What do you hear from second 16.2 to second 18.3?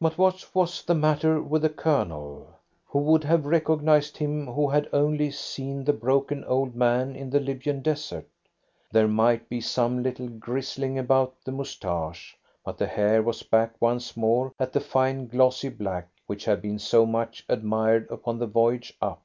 which had been so much admired